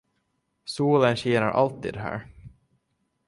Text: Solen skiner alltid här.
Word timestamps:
Solen 0.65 1.15
skiner 1.17 1.41
alltid 1.51 1.95
här. 1.95 2.27